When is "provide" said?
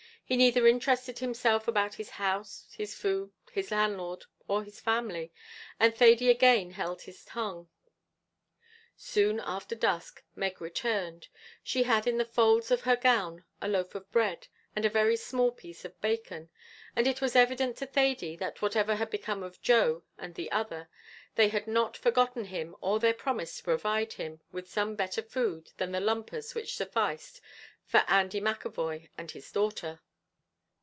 23.65-24.13